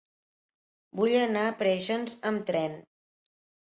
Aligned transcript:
Vull 1.01 1.13
anar 1.19 1.45
a 1.51 1.53
Preixens 1.61 2.19
amb 2.35 2.51
tren. 2.53 2.85